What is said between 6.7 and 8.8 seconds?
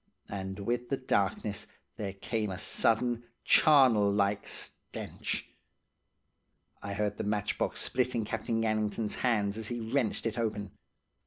"I heard the matchbox split in Captain